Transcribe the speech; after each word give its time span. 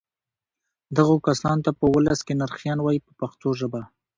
دغو 0.97 1.15
کسانو 1.27 1.63
ته 1.65 1.71
په 1.79 1.85
ولس 1.95 2.19
کې 2.27 2.33
نرخیان 2.41 2.79
وایي 2.81 2.99
په 3.05 3.11
پښتو 3.19 3.47
ژبه. 3.59 3.81